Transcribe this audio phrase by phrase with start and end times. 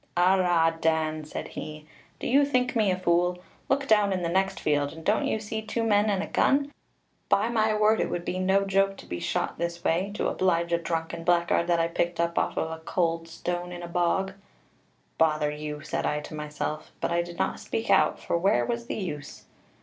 [0.17, 1.85] "'Arrah, Dan,' said he,
[2.19, 3.37] 'do you think me a fool?
[3.69, 6.71] Look down in the next field, and don't you see two men and a gun?
[7.29, 10.73] By my word it would be no joke to be shot this way, to oblige
[10.73, 14.33] a drunken blackguard that I picked up off of a could stone in a bog.'
[15.19, 18.87] 'Bother you,' said I to myself, but I did not speak out, for where was
[18.87, 19.45] the use?